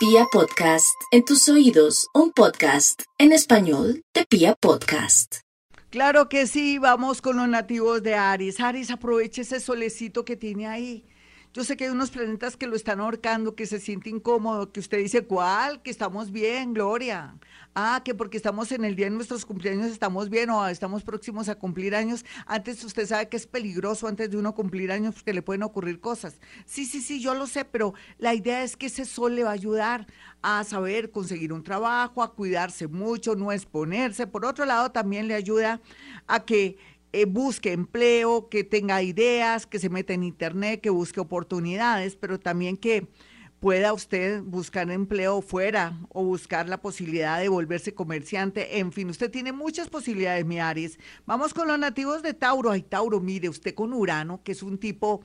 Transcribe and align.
Pia 0.00 0.24
Podcast, 0.32 0.98
en 1.10 1.26
tus 1.26 1.46
oídos, 1.50 2.08
un 2.14 2.32
podcast 2.32 3.02
en 3.18 3.32
español 3.32 4.02
de 4.14 4.24
Pia 4.24 4.54
Podcast. 4.58 5.40
Claro 5.90 6.30
que 6.30 6.46
sí, 6.46 6.78
vamos 6.78 7.20
con 7.20 7.36
los 7.36 7.46
nativos 7.46 8.02
de 8.02 8.14
Aries. 8.14 8.60
Aries, 8.60 8.90
aproveche 8.90 9.42
ese 9.42 9.60
solecito 9.60 10.24
que 10.24 10.38
tiene 10.38 10.66
ahí. 10.66 11.04
Yo 11.52 11.64
sé 11.64 11.76
que 11.76 11.84
hay 11.84 11.90
unos 11.90 12.12
planetas 12.12 12.56
que 12.56 12.68
lo 12.68 12.76
están 12.76 13.00
ahorcando, 13.00 13.56
que 13.56 13.66
se 13.66 13.80
siente 13.80 14.08
incómodo, 14.08 14.70
que 14.70 14.78
usted 14.78 14.98
dice, 14.98 15.26
¿cuál? 15.26 15.82
Que 15.82 15.90
estamos 15.90 16.30
bien, 16.30 16.74
Gloria. 16.74 17.34
Ah, 17.74 18.02
que 18.04 18.14
porque 18.14 18.36
estamos 18.36 18.70
en 18.70 18.84
el 18.84 18.94
día 18.94 19.06
de 19.06 19.10
nuestros 19.10 19.44
cumpleaños 19.44 19.88
estamos 19.88 20.28
bien 20.30 20.50
o 20.50 20.64
estamos 20.68 21.02
próximos 21.02 21.48
a 21.48 21.56
cumplir 21.56 21.96
años. 21.96 22.24
Antes 22.46 22.84
usted 22.84 23.04
sabe 23.04 23.28
que 23.28 23.36
es 23.36 23.48
peligroso 23.48 24.06
antes 24.06 24.30
de 24.30 24.36
uno 24.36 24.54
cumplir 24.54 24.92
años 24.92 25.14
porque 25.16 25.32
le 25.32 25.42
pueden 25.42 25.64
ocurrir 25.64 25.98
cosas. 25.98 26.38
Sí, 26.66 26.84
sí, 26.84 27.00
sí, 27.00 27.20
yo 27.20 27.34
lo 27.34 27.48
sé, 27.48 27.64
pero 27.64 27.94
la 28.18 28.32
idea 28.32 28.62
es 28.62 28.76
que 28.76 28.86
ese 28.86 29.04
sol 29.04 29.34
le 29.34 29.42
va 29.42 29.50
a 29.50 29.54
ayudar 29.54 30.06
a 30.42 30.62
saber 30.62 31.10
conseguir 31.10 31.52
un 31.52 31.64
trabajo, 31.64 32.22
a 32.22 32.32
cuidarse 32.32 32.86
mucho, 32.86 33.34
no 33.34 33.50
exponerse. 33.50 34.28
Por 34.28 34.44
otro 34.44 34.66
lado, 34.66 34.92
también 34.92 35.26
le 35.26 35.34
ayuda 35.34 35.80
a 36.28 36.44
que 36.44 36.78
eh, 37.12 37.24
busque 37.24 37.72
empleo, 37.72 38.48
que 38.48 38.64
tenga 38.64 39.02
ideas, 39.02 39.66
que 39.66 39.78
se 39.78 39.90
meta 39.90 40.12
en 40.12 40.22
internet, 40.22 40.80
que 40.80 40.90
busque 40.90 41.20
oportunidades, 41.20 42.16
pero 42.16 42.38
también 42.38 42.76
que 42.76 43.08
pueda 43.60 43.92
usted 43.92 44.42
buscar 44.42 44.90
empleo 44.90 45.42
fuera 45.42 46.00
o 46.08 46.24
buscar 46.24 46.68
la 46.68 46.80
posibilidad 46.80 47.38
de 47.38 47.48
volverse 47.48 47.94
comerciante. 47.94 48.78
En 48.78 48.90
fin, 48.90 49.10
usted 49.10 49.30
tiene 49.30 49.52
muchas 49.52 49.88
posibilidades, 49.88 50.46
mi 50.46 50.58
Aries. 50.58 50.98
Vamos 51.26 51.52
con 51.52 51.68
los 51.68 51.78
nativos 51.78 52.22
de 52.22 52.32
Tauro. 52.32 52.70
Ay, 52.70 52.82
Tauro, 52.82 53.20
mire, 53.20 53.48
usted 53.48 53.74
con 53.74 53.92
Urano, 53.92 54.42
que 54.42 54.52
es 54.52 54.62
un 54.62 54.78
tipo... 54.78 55.22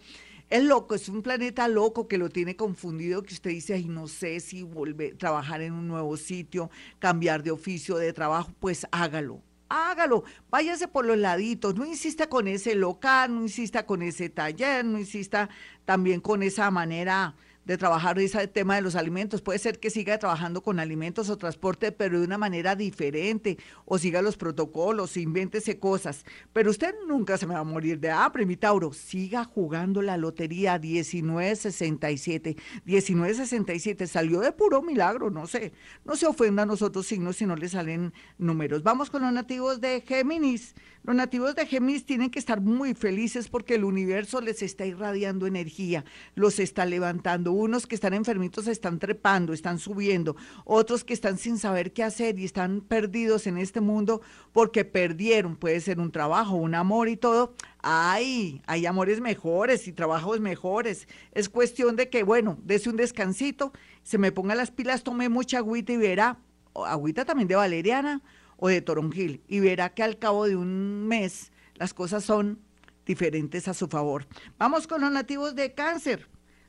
Es 0.47 0.63
loco, 0.63 0.93
es 0.93 1.09
un 1.09 1.23
planeta 1.23 1.67
loco 1.67 2.07
que 2.07 2.19
lo 2.19 2.29
tiene 2.29 2.55
confundido, 2.55 3.23
que 3.23 3.33
usted 3.33 3.49
dice, 3.49 3.73
ay, 3.73 3.85
no 3.85 4.07
sé 4.07 4.39
si 4.39 4.61
volver 4.61 5.17
trabajar 5.17 5.63
en 5.63 5.73
un 5.73 5.87
nuevo 5.87 6.17
sitio, 6.17 6.69
cambiar 6.99 7.41
de 7.41 7.49
oficio, 7.49 7.97
de 7.97 8.13
trabajo, 8.13 8.51
pues 8.59 8.85
hágalo 8.91 9.41
hágalo, 9.69 10.23
váyase 10.49 10.87
por 10.87 11.05
los 11.05 11.17
laditos, 11.17 11.75
no 11.75 11.85
insista 11.85 12.27
con 12.27 12.47
ese 12.47 12.75
local, 12.75 13.33
no 13.33 13.41
insista 13.41 13.85
con 13.85 14.01
ese 14.01 14.29
taller, 14.29 14.85
no 14.85 14.97
insista 14.99 15.49
también 15.85 16.21
con 16.21 16.43
esa 16.43 16.69
manera 16.71 17.35
de 17.65 17.77
trabajar 17.77 18.17
ese 18.19 18.47
tema 18.47 18.75
de 18.75 18.81
los 18.81 18.95
alimentos. 18.95 19.41
Puede 19.41 19.59
ser 19.59 19.79
que 19.79 19.89
siga 19.89 20.17
trabajando 20.17 20.61
con 20.61 20.79
alimentos 20.79 21.29
o 21.29 21.37
transporte, 21.37 21.91
pero 21.91 22.19
de 22.19 22.25
una 22.25 22.37
manera 22.37 22.75
diferente, 22.75 23.57
o 23.85 23.97
siga 23.97 24.21
los 24.21 24.37
protocolos, 24.37 25.17
invéntese 25.17 25.79
cosas. 25.79 26.25
Pero 26.53 26.69
usted 26.69 26.95
nunca 27.07 27.37
se 27.37 27.47
me 27.47 27.55
va 27.55 27.61
a 27.61 27.63
morir 27.63 27.99
de 27.99 28.11
hambre, 28.11 28.45
mi 28.45 28.55
Tauro. 28.55 28.93
Siga 28.93 29.43
jugando 29.43 30.01
la 30.01 30.17
lotería 30.17 30.79
1967. 30.79 32.55
1967 32.85 34.07
salió 34.07 34.39
de 34.39 34.51
puro 34.51 34.81
milagro, 34.81 35.29
no 35.29 35.47
sé. 35.47 35.73
No 36.03 36.15
se 36.15 36.27
ofenda 36.27 36.63
a 36.63 36.65
nosotros 36.65 37.05
signos 37.07 37.37
si 37.37 37.45
no 37.45 37.55
le 37.55 37.69
salen 37.69 38.13
números. 38.37 38.83
Vamos 38.83 39.09
con 39.09 39.21
los 39.23 39.33
nativos 39.33 39.81
de 39.81 40.01
Géminis. 40.01 40.75
Los 41.03 41.15
nativos 41.15 41.55
de 41.55 41.67
Géminis 41.67 42.05
tienen 42.05 42.31
que 42.31 42.39
estar 42.39 42.61
muy 42.61 42.95
felices 42.95 43.47
porque 43.47 43.75
el 43.75 43.83
universo 43.83 44.41
les 44.41 44.63
está 44.63 44.87
irradiando 44.87 45.45
energía, 45.45 46.03
los 46.33 46.59
está 46.59 46.85
levantando. 46.85 47.54
Unos 47.55 47.87
que 47.87 47.95
están 47.95 48.13
enfermitos 48.13 48.67
están 48.67 48.99
trepando, 48.99 49.53
están 49.53 49.79
subiendo, 49.79 50.35
otros 50.65 51.05
que 51.05 51.13
están 51.13 51.37
sin 51.37 51.57
saber 51.57 51.93
qué 51.93 52.03
hacer 52.03 52.37
y 52.37 52.43
están 52.43 52.81
perdidos 52.81 53.47
en 53.47 53.57
este 53.57 53.79
mundo 53.79 54.21
porque 54.51 54.83
perdieron, 54.83 55.55
puede 55.55 55.79
ser 55.79 55.99
un 55.99 56.11
trabajo, 56.11 56.55
un 56.55 56.75
amor 56.75 57.07
y 57.07 57.15
todo. 57.15 57.53
Ay, 57.81 58.61
hay 58.67 58.85
amores 58.85 59.21
mejores 59.21 59.87
y 59.87 59.93
trabajos 59.93 60.41
mejores. 60.41 61.07
Es 61.31 61.47
cuestión 61.47 61.95
de 61.95 62.09
que, 62.09 62.23
bueno, 62.23 62.57
dese 62.63 62.89
un 62.89 62.97
descansito, 62.97 63.71
se 64.03 64.17
me 64.17 64.33
ponga 64.33 64.53
las 64.53 64.71
pilas, 64.71 65.03
tome 65.03 65.29
mucha 65.29 65.59
agüita 65.59 65.93
y 65.93 65.97
verá, 65.97 66.37
agüita 66.73 67.23
también 67.23 67.47
de 67.47 67.55
valeriana 67.55 68.21
o 68.57 68.67
de 68.67 68.81
toronjil 68.81 69.41
y 69.47 69.61
verá 69.61 69.93
que 69.93 70.03
al 70.03 70.19
cabo 70.19 70.45
de 70.45 70.57
un 70.57 71.07
mes 71.07 71.51
las 71.75 71.93
cosas 71.93 72.25
son 72.25 72.59
diferentes 73.05 73.67
a 73.67 73.73
su 73.73 73.87
favor. 73.87 74.27
Vamos 74.57 74.87
con 74.87 75.01
los 75.01 75.11
nativos 75.11 75.55
de 75.55 75.73
cáncer. 75.73 76.27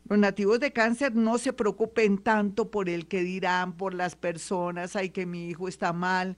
Los 0.08 0.18
nativos 0.18 0.60
de 0.60 0.72
cáncer 0.72 1.16
no 1.16 1.36
se 1.38 1.52
preocupen 1.52 2.18
tanto 2.18 2.70
por 2.70 2.88
el 2.88 3.08
que 3.08 3.22
dirán, 3.22 3.76
por 3.76 3.92
las 3.92 4.14
personas, 4.14 4.94
ay 4.94 5.10
que 5.10 5.26
mi 5.26 5.48
hijo 5.48 5.66
está 5.66 5.92
mal 5.92 6.36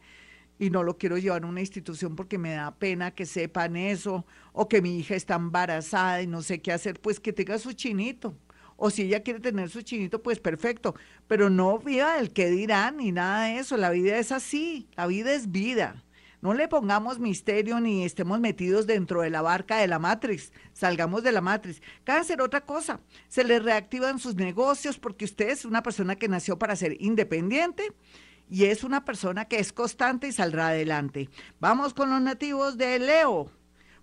y 0.59 0.71
no 0.71 0.83
lo 0.83 0.97
quiero 0.97 1.19
llevar 1.19 1.45
a 1.45 1.47
una 1.47 1.61
institución 1.61 2.17
porque 2.17 2.39
me 2.39 2.53
da 2.53 2.75
pena 2.75 3.11
que 3.11 3.27
sepan 3.27 3.77
eso, 3.77 4.25
o 4.53 4.69
que 4.69 4.81
mi 4.81 4.99
hija 4.99 5.15
está 5.15 5.35
embarazada 5.35 6.23
y 6.23 6.27
no 6.27 6.43
sé 6.43 6.61
qué 6.61 6.73
hacer, 6.73 7.01
pues 7.01 7.21
que 7.21 7.33
tenga 7.33 7.59
su 7.59 7.73
chinito 7.73 8.35
o 8.81 8.91
si 8.91 9.03
ella 9.03 9.23
quiere 9.25 9.41
tener 9.41 9.69
su 9.69 9.83
chinito, 9.83 10.23
pues 10.23 10.39
perfecto, 10.39 10.95
pero 11.27 11.51
no 11.51 11.79
viva 11.81 12.19
el 12.21 12.33
que 12.33 12.49
dirán 12.49 12.99
ni 12.99 13.11
nada 13.11 13.47
de 13.47 13.59
eso, 13.59 13.77
la 13.77 13.91
vida 13.91 14.19
es 14.19 14.31
así, 14.31 14.89
la 14.97 15.09
vida 15.09 15.35
es 15.35 15.51
vida. 15.51 16.05
No 16.41 16.55
le 16.55 16.69
pongamos 16.69 17.19
misterio 17.19 17.81
ni 17.81 18.05
estemos 18.05 18.39
metidos 18.39 18.87
dentro 18.87 19.23
de 19.23 19.31
la 19.31 19.43
barca 19.43 19.79
de 19.79 19.89
la 19.89 19.99
matriz. 19.99 20.53
Salgamos 20.73 21.25
de 21.25 21.33
la 21.33 21.41
matriz. 21.41 21.83
Cáncer, 22.05 22.41
otra 22.41 22.61
cosa. 22.61 23.01
Se 23.27 23.43
le 23.43 23.59
reactivan 23.59 24.21
sus 24.21 24.37
negocios 24.37 24.99
porque 24.99 25.25
usted 25.25 25.49
es 25.49 25.65
una 25.65 25.83
persona 25.83 26.15
que 26.15 26.29
nació 26.29 26.57
para 26.59 26.77
ser 26.77 26.97
independiente 27.01 27.93
y 28.49 28.67
es 28.67 28.85
una 28.85 29.05
persona 29.05 29.47
que 29.47 29.59
es 29.59 29.73
constante 29.73 30.29
y 30.29 30.33
saldrá 30.33 30.69
adelante. 30.69 31.29
Vamos 31.59 31.93
con 31.93 32.11
los 32.11 32.21
nativos 32.21 32.79
de 32.79 33.01
Leo. 33.01 33.51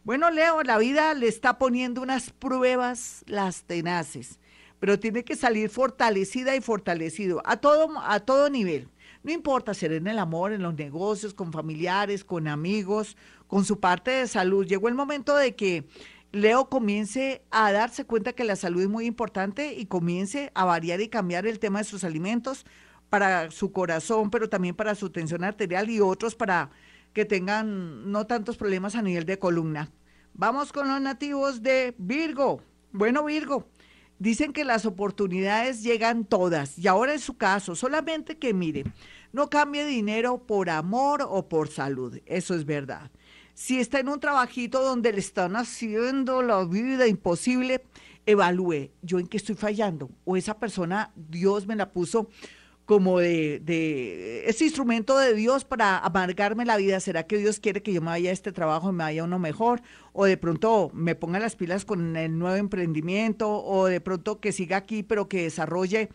Bueno, 0.03 0.29
Leo, 0.29 0.61
la 0.63 0.77
vida 0.77 1.13
le 1.13 1.29
está 1.29 1.57
poniendo 1.57 2.01
unas 2.01 2.31
pruebas 2.31 3.23
las 3.27 3.63
tenaces 3.63 4.39
pero 4.79 4.99
tiene 4.99 5.23
que 5.23 5.35
salir 5.35 5.69
fortalecida 5.69 6.55
y 6.55 6.61
fortalecido 6.61 7.41
a 7.45 7.57
todo, 7.57 7.89
a 8.03 8.19
todo 8.19 8.49
nivel. 8.49 8.89
No 9.25 9.31
importa 9.31 9.73
ser 9.73 9.91
en 9.91 10.05
el 10.05 10.19
amor, 10.19 10.51
en 10.51 10.61
los 10.61 10.75
negocios, 10.75 11.33
con 11.33 11.51
familiares, 11.51 12.23
con 12.23 12.47
amigos, 12.47 13.17
con 13.47 13.65
su 13.65 13.79
parte 13.79 14.11
de 14.11 14.27
salud. 14.27 14.67
Llegó 14.67 14.87
el 14.87 14.93
momento 14.93 15.35
de 15.35 15.55
que 15.55 15.87
Leo 16.31 16.69
comience 16.69 17.41
a 17.49 17.71
darse 17.71 18.05
cuenta 18.05 18.33
que 18.33 18.43
la 18.43 18.55
salud 18.55 18.83
es 18.83 18.87
muy 18.87 19.07
importante 19.07 19.73
y 19.73 19.87
comience 19.87 20.51
a 20.53 20.63
variar 20.65 21.01
y 21.01 21.07
cambiar 21.07 21.47
el 21.47 21.57
tema 21.57 21.79
de 21.79 21.85
sus 21.85 22.03
alimentos 22.03 22.67
para 23.09 23.49
su 23.49 23.71
corazón, 23.71 24.29
pero 24.29 24.47
también 24.47 24.75
para 24.75 24.93
su 24.93 25.09
tensión 25.09 25.43
arterial 25.43 25.89
y 25.89 25.99
otros 26.01 26.35
para 26.35 26.69
que 27.11 27.25
tengan 27.25 28.11
no 28.11 28.27
tantos 28.27 28.57
problemas 28.57 28.93
a 28.93 29.01
nivel 29.01 29.25
de 29.25 29.39
columna. 29.39 29.89
Vamos 30.35 30.71
con 30.71 30.87
los 30.87 31.01
nativos 31.01 31.63
de 31.63 31.95
Virgo. 31.97 32.61
Bueno, 32.91 33.25
Virgo, 33.25 33.67
Dicen 34.17 34.53
que 34.53 34.63
las 34.63 34.85
oportunidades 34.85 35.83
llegan 35.83 36.23
todas 36.23 36.77
y 36.77 36.87
ahora 36.87 37.13
es 37.13 37.21
su 37.21 37.35
caso, 37.35 37.75
solamente 37.75 38.37
que 38.37 38.53
mire, 38.53 38.85
no 39.33 39.49
cambie 39.49 39.85
dinero 39.85 40.37
por 40.37 40.69
amor 40.69 41.25
o 41.27 41.49
por 41.49 41.67
salud, 41.67 42.17
eso 42.25 42.55
es 42.55 42.65
verdad. 42.65 43.11
Si 43.53 43.79
está 43.79 43.99
en 43.99 44.07
un 44.07 44.19
trabajito 44.19 44.81
donde 44.81 45.11
le 45.11 45.19
están 45.19 45.55
haciendo 45.55 46.41
la 46.41 46.63
vida 46.65 47.07
imposible, 47.07 47.83
evalúe 48.25 48.91
yo 49.01 49.19
en 49.19 49.27
qué 49.27 49.37
estoy 49.37 49.55
fallando 49.55 50.09
o 50.23 50.37
esa 50.37 50.57
persona 50.57 51.11
Dios 51.15 51.67
me 51.67 51.75
la 51.75 51.91
puso 51.91 52.29
como 52.85 53.19
de, 53.19 53.59
de, 53.59 54.47
ese 54.47 54.65
instrumento 54.65 55.17
de 55.17 55.33
Dios 55.33 55.65
para 55.65 55.97
amargarme 55.97 56.65
la 56.65 56.77
vida. 56.77 56.99
¿Será 56.99 57.23
que 57.23 57.37
Dios 57.37 57.59
quiere 57.59 57.81
que 57.81 57.93
yo 57.93 58.01
me 58.01 58.07
vaya 58.07 58.29
a 58.29 58.33
este 58.33 58.51
trabajo 58.51 58.89
y 58.89 58.93
me 58.93 59.03
vaya 59.03 59.23
uno 59.23 59.39
mejor? 59.39 59.81
O 60.13 60.25
de 60.25 60.37
pronto 60.37 60.91
me 60.93 61.15
ponga 61.15 61.39
las 61.39 61.55
pilas 61.55 61.83
con 61.83 62.15
el 62.15 62.37
nuevo 62.37 62.55
emprendimiento, 62.55 63.63
o 63.63 63.87
de 63.87 64.01
pronto 64.01 64.39
que 64.39 64.51
siga 64.51 64.77
aquí, 64.77 65.03
pero 65.03 65.27
que 65.27 65.43
desarrolle 65.43 66.09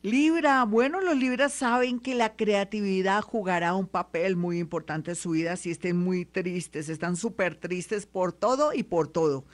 Libra, 0.03 0.65
bueno, 0.65 1.01
los 1.01 1.17
Libras 1.17 1.53
saben 1.53 2.01
que 2.01 2.17
la 2.17 2.35
creatividad 2.35 3.23
jugará 3.23 3.75
un 3.75 3.87
papel 3.87 4.35
muy 4.35 4.59
importante 4.59 5.13
en 5.13 5.17
su 5.17 5.31
vida 5.31 5.57
si 5.57 5.71
estén 5.71 5.97
muy 5.97 6.25
tristes, 6.25 6.89
están 6.89 7.15
súper 7.15 7.55
tristes 7.55 8.05
por 8.05 8.33
todo 8.33 8.75
y 8.75 8.83
por 8.83 9.07
todo. 9.07 9.45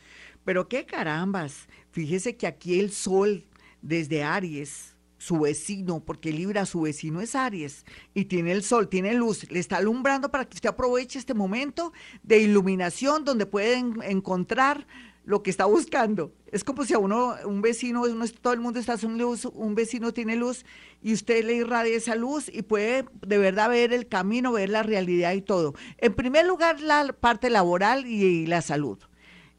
Pero 0.43 0.71
qué 0.71 0.87
carambas, 0.87 1.69
fíjese 1.91 2.39
que 2.39 2.47
aquí 2.47 2.81
el 2.81 2.93
sol 2.93 3.45
desde 3.83 4.25
Aries 4.25 4.96
su 5.19 5.41
vecino, 5.41 6.01
porque 6.01 6.33
Libra, 6.33 6.67
su 6.67 6.83
vecino 6.83 7.21
es 7.21 7.35
Aries, 7.35 7.85
y 8.15 8.27
tiene 8.27 8.53
el 8.53 8.63
sol, 8.63 8.89
tiene 8.89 9.15
luz, 9.15 9.51
le 9.51 9.59
está 9.59 9.79
alumbrando 9.79 10.31
para 10.31 10.45
que 10.45 10.57
usted 10.57 10.69
aproveche 10.69 11.19
este 11.19 11.35
momento 11.35 11.93
de 12.23 12.39
iluminación 12.39 13.25
donde 13.25 13.47
pueden 13.47 13.97
encontrar 14.03 14.87
lo 15.27 15.43
que 15.43 15.51
está 15.51 15.67
buscando. 15.67 16.33
Es 16.53 16.65
como 16.65 16.85
si 16.85 16.95
a 16.95 16.99
uno, 16.99 17.35
un 17.45 17.61
vecino, 17.61 18.05
todo 18.41 18.53
el 18.55 18.61
mundo 18.61 18.79
está 18.79 18.97
sin 18.97 19.19
luz, 19.19 19.45
un 19.45 19.75
vecino 19.75 20.13
tiene 20.13 20.37
luz 20.37 20.65
y 21.03 21.13
usted 21.13 21.45
le 21.45 21.55
irradia 21.55 21.97
esa 21.97 22.15
luz 22.15 22.49
y 22.51 22.63
puede 22.63 23.05
de 23.27 23.37
verdad 23.37 23.69
ver 23.69 23.93
el 23.93 24.07
camino, 24.07 24.53
ver 24.53 24.71
la 24.71 24.85
realidad 24.85 25.33
y 25.33 25.43
todo. 25.43 25.75
En 25.99 26.15
primer 26.15 26.47
lugar, 26.47 26.81
la 26.81 27.13
parte 27.13 27.51
laboral 27.51 28.07
y, 28.07 28.47
la 28.47 28.63
salud. 28.63 28.99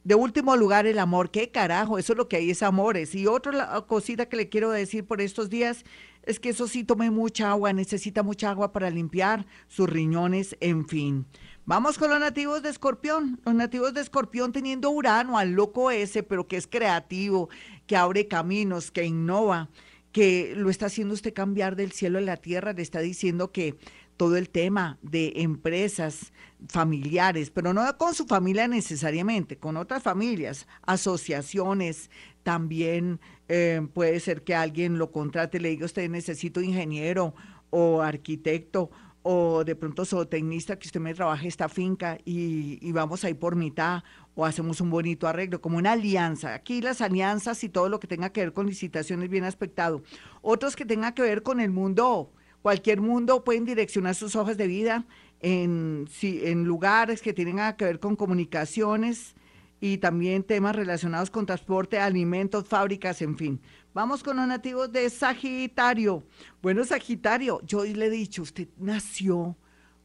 De 0.07 0.15
último 0.15 0.55
lugar, 0.55 0.87
el 0.87 0.99
amor. 0.99 1.31
¿Qué 1.31 1.51
carajo? 1.51 1.97
Eso 1.97 2.13
es 2.13 2.17
lo 2.17 2.29
que 2.29 2.37
hay, 2.37 2.49
es 2.49 2.63
amores. 2.63 3.13
Y 3.13 3.27
otra 3.27 3.81
cosita 3.87 4.29
que 4.29 4.37
le 4.37 4.47
quiero 4.47 4.69
decir 4.69 5.05
por 5.05 5.19
estos 5.19 5.49
días 5.49 5.83
es 6.23 6.39
que 6.39 6.47
eso 6.47 6.69
sí 6.69 6.85
tome 6.85 7.11
mucha 7.11 7.51
agua, 7.51 7.73
necesita 7.73 8.23
mucha 8.23 8.49
agua 8.49 8.71
para 8.71 8.89
limpiar 8.89 9.45
sus 9.67 9.89
riñones, 9.89 10.55
en 10.61 10.87
fin. 10.87 11.25
Vamos 11.65 11.97
con 11.97 12.09
los 12.09 12.21
nativos 12.21 12.63
de 12.63 12.69
Escorpión. 12.69 13.41
Los 13.43 13.53
nativos 13.53 13.93
de 13.93 13.99
Escorpión 13.99 14.53
teniendo 14.53 14.91
Urano 14.91 15.37
al 15.37 15.51
loco 15.51 15.91
ese, 15.91 16.23
pero 16.23 16.47
que 16.47 16.55
es 16.55 16.67
creativo, 16.67 17.49
que 17.85 17.97
abre 17.97 18.29
caminos, 18.29 18.91
que 18.91 19.03
innova, 19.03 19.67
que 20.11 20.53
lo 20.55 20.69
está 20.69 20.87
haciendo 20.87 21.13
usted 21.13 21.33
cambiar 21.33 21.75
del 21.75 21.91
cielo 21.91 22.17
a 22.19 22.21
la 22.21 22.37
tierra, 22.37 22.73
le 22.73 22.81
está 22.81 22.99
diciendo 22.99 23.51
que 23.51 23.75
todo 24.17 24.35
el 24.35 24.49
tema 24.49 24.97
de 25.03 25.33
empresas 25.37 26.33
familiares, 26.67 27.51
pero 27.51 27.73
no 27.73 27.97
con 27.97 28.15
su 28.15 28.25
familia 28.25 28.67
necesariamente, 28.67 29.57
con 29.57 29.77
otras 29.77 30.01
familias, 30.01 30.67
asociaciones, 30.81 32.09
también 32.41 33.19
eh, 33.47 33.85
puede 33.93 34.19
ser 34.19 34.43
que 34.43 34.55
alguien 34.55 34.97
lo 34.97 35.11
contrate, 35.11 35.59
le 35.59 35.69
diga 35.69 35.85
usted 35.85 36.09
necesito 36.09 36.61
ingeniero 36.61 37.35
o 37.69 38.01
arquitecto 38.01 38.89
o 39.23 39.63
de 39.63 39.75
pronto 39.75 40.05
zootecnista 40.05 40.77
que 40.77 40.87
usted 40.87 40.99
me 40.99 41.13
trabaje 41.13 41.47
esta 41.47 41.69
finca 41.69 42.17
y, 42.23 42.79
y, 42.81 42.91
vamos 42.91 43.23
a 43.23 43.29
ir 43.29 43.37
por 43.37 43.55
mitad 43.55 44.03
o 44.35 44.45
hacemos 44.45 44.79
un 44.81 44.89
bonito 44.89 45.27
arreglo, 45.27 45.59
como 45.59 45.77
una 45.77 45.93
alianza. 45.93 46.53
Aquí 46.53 46.81
las 46.81 47.01
alianzas 47.01 47.63
y 47.63 47.69
todo 47.69 47.89
lo 47.89 47.99
que 47.99 48.07
tenga 48.07 48.31
que 48.31 48.41
ver 48.41 48.53
con 48.53 48.67
licitaciones 48.67 49.29
bien 49.29 49.43
aspectado. 49.43 50.03
Otros 50.41 50.75
que 50.75 50.85
tengan 50.85 51.13
que 51.13 51.23
ver 51.23 51.43
con 51.43 51.59
el 51.59 51.71
mundo, 51.71 52.31
cualquier 52.61 53.01
mundo 53.01 53.43
pueden 53.43 53.65
direccionar 53.65 54.15
sus 54.15 54.35
hojas 54.35 54.57
de 54.57 54.67
vida 54.67 55.05
en, 55.41 56.07
en 56.21 56.63
lugares 56.65 57.21
que 57.21 57.33
tengan 57.33 57.75
que 57.75 57.85
ver 57.85 57.99
con 57.99 58.15
comunicaciones 58.15 59.35
y 59.79 59.97
también 59.97 60.43
temas 60.43 60.75
relacionados 60.75 61.29
con 61.29 61.45
transporte, 61.45 61.99
alimentos, 61.99 62.67
fábricas, 62.67 63.21
en 63.21 63.37
fin. 63.37 63.61
Vamos 63.93 64.23
con 64.23 64.37
los 64.37 64.47
nativos 64.47 64.91
de 64.91 65.09
Sagitario. 65.09 66.23
Bueno, 66.61 66.83
Sagitario, 66.83 67.61
yo 67.65 67.83
le 67.83 68.05
he 68.05 68.09
dicho, 68.09 68.41
usted 68.41 68.67
nació 68.77 69.55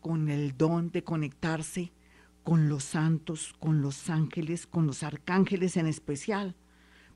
con 0.01 0.29
el 0.29 0.57
don 0.57 0.91
de 0.91 1.03
conectarse 1.03 1.93
con 2.43 2.69
los 2.69 2.85
santos, 2.85 3.55
con 3.59 3.81
los 3.81 4.11
ángeles, 4.11 4.67
con 4.67 4.87
los 4.87 5.03
arcángeles 5.03 5.77
en 5.77 5.87
especial. 5.87 6.57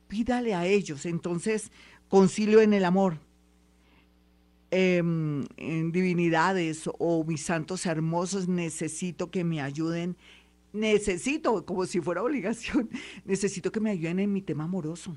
Pídale 0.08 0.54
a 0.54 0.66
ellos, 0.66 1.04
entonces, 1.04 1.72
concilio 2.08 2.60
en 2.60 2.72
el 2.72 2.84
amor, 2.84 3.18
em, 4.70 5.44
en 5.56 5.90
divinidades 5.90 6.88
o 6.98 7.24
mis 7.24 7.42
santos 7.42 7.86
hermosos, 7.86 8.46
necesito 8.46 9.30
que 9.30 9.42
me 9.42 9.60
ayuden, 9.60 10.16
necesito, 10.76 11.64
como 11.64 11.86
si 11.86 12.00
fuera 12.00 12.22
obligación, 12.22 12.90
necesito 13.24 13.72
que 13.72 13.80
me 13.80 13.90
ayuden 13.90 14.20
en 14.20 14.32
mi 14.32 14.42
tema 14.42 14.64
amoroso. 14.64 15.16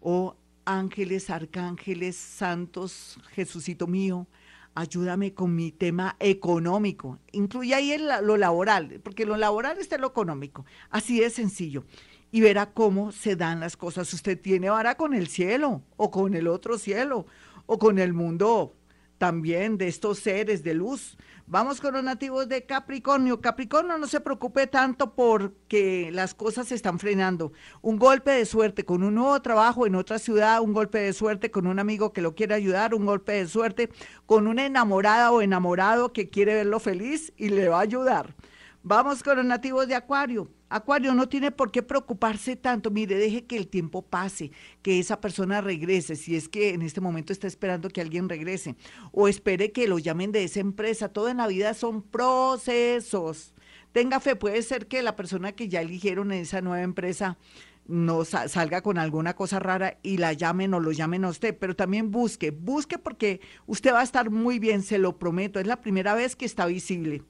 O 0.00 0.36
ángeles, 0.64 1.30
arcángeles, 1.30 2.16
santos, 2.16 3.18
Jesucito 3.32 3.86
mío, 3.86 4.26
ayúdame 4.74 5.34
con 5.34 5.54
mi 5.54 5.72
tema 5.72 6.16
económico. 6.20 7.18
Incluye 7.32 7.74
ahí 7.74 7.96
lo 7.98 8.36
laboral, 8.36 9.00
porque 9.02 9.26
lo 9.26 9.36
laboral 9.36 9.78
está 9.78 9.96
en 9.96 10.02
lo 10.02 10.08
económico. 10.08 10.64
Así 10.90 11.20
de 11.20 11.30
sencillo. 11.30 11.84
Y 12.30 12.40
verá 12.40 12.72
cómo 12.72 13.12
se 13.12 13.36
dan 13.36 13.60
las 13.60 13.76
cosas. 13.76 14.12
Usted 14.12 14.40
tiene 14.40 14.68
vara 14.68 14.96
con 14.96 15.14
el 15.14 15.28
cielo, 15.28 15.82
o 15.96 16.10
con 16.10 16.34
el 16.34 16.46
otro 16.48 16.78
cielo, 16.78 17.26
o 17.66 17.78
con 17.78 17.98
el 17.98 18.12
mundo 18.12 18.75
también 19.18 19.78
de 19.78 19.88
estos 19.88 20.18
seres 20.18 20.62
de 20.62 20.74
luz. 20.74 21.16
Vamos 21.46 21.80
con 21.80 21.94
los 21.94 22.02
nativos 22.02 22.48
de 22.48 22.66
Capricornio. 22.66 23.40
Capricornio, 23.40 23.96
no 23.98 24.06
se 24.08 24.20
preocupe 24.20 24.66
tanto 24.66 25.14
porque 25.14 26.10
las 26.12 26.34
cosas 26.34 26.68
se 26.68 26.74
están 26.74 26.98
frenando. 26.98 27.52
Un 27.82 27.98
golpe 27.98 28.32
de 28.32 28.46
suerte 28.46 28.84
con 28.84 29.04
un 29.04 29.14
nuevo 29.14 29.40
trabajo 29.40 29.86
en 29.86 29.94
otra 29.94 30.18
ciudad, 30.18 30.60
un 30.60 30.72
golpe 30.72 30.98
de 30.98 31.12
suerte 31.12 31.50
con 31.50 31.66
un 31.66 31.78
amigo 31.78 32.12
que 32.12 32.20
lo 32.20 32.34
quiere 32.34 32.54
ayudar, 32.54 32.94
un 32.94 33.06
golpe 33.06 33.32
de 33.32 33.46
suerte 33.46 33.90
con 34.26 34.48
una 34.48 34.66
enamorada 34.66 35.30
o 35.30 35.40
enamorado 35.40 36.12
que 36.12 36.28
quiere 36.28 36.54
verlo 36.54 36.80
feliz 36.80 37.32
y 37.36 37.50
le 37.50 37.68
va 37.68 37.78
a 37.78 37.82
ayudar. 37.82 38.34
Vamos 38.82 39.22
con 39.22 39.36
los 39.36 39.46
nativos 39.46 39.86
de 39.86 39.94
Acuario. 39.94 40.48
Acuario 40.68 41.14
no 41.14 41.28
tiene 41.28 41.52
por 41.52 41.70
qué 41.70 41.82
preocuparse 41.82 42.56
tanto. 42.56 42.90
Mire, 42.90 43.16
deje 43.16 43.44
que 43.44 43.56
el 43.56 43.68
tiempo 43.68 44.02
pase, 44.02 44.50
que 44.82 44.98
esa 44.98 45.20
persona 45.20 45.60
regrese, 45.60 46.16
si 46.16 46.34
es 46.34 46.48
que 46.48 46.70
en 46.70 46.82
este 46.82 47.00
momento 47.00 47.32
está 47.32 47.46
esperando 47.46 47.88
que 47.88 48.00
alguien 48.00 48.28
regrese, 48.28 48.74
o 49.12 49.28
espere 49.28 49.70
que 49.70 49.86
lo 49.86 49.98
llamen 49.98 50.32
de 50.32 50.44
esa 50.44 50.60
empresa. 50.60 51.08
Todo 51.08 51.28
en 51.28 51.36
la 51.36 51.46
vida 51.46 51.72
son 51.74 52.02
procesos. 52.02 53.54
Tenga 53.92 54.20
fe, 54.20 54.34
puede 54.36 54.60
ser 54.62 54.88
que 54.88 55.02
la 55.02 55.16
persona 55.16 55.52
que 55.52 55.68
ya 55.68 55.80
eligieron 55.80 56.32
en 56.32 56.42
esa 56.42 56.60
nueva 56.60 56.82
empresa 56.82 57.38
no 57.86 58.24
salga 58.24 58.82
con 58.82 58.98
alguna 58.98 59.34
cosa 59.34 59.60
rara 59.60 59.98
y 60.02 60.16
la 60.16 60.32
llamen 60.32 60.74
o 60.74 60.80
lo 60.80 60.90
llamen 60.90 61.24
a 61.24 61.28
usted, 61.28 61.56
pero 61.56 61.76
también 61.76 62.10
busque, 62.10 62.50
busque 62.50 62.98
porque 62.98 63.40
usted 63.66 63.92
va 63.92 64.00
a 64.00 64.04
estar 64.04 64.30
muy 64.30 64.58
bien, 64.58 64.82
se 64.82 64.98
lo 64.98 65.18
prometo. 65.18 65.60
Es 65.60 65.66
la 65.66 65.80
primera 65.80 66.14
vez 66.14 66.34
que 66.34 66.44
está 66.44 66.66
visible 66.66 67.22